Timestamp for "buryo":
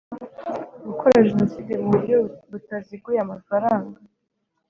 1.93-2.17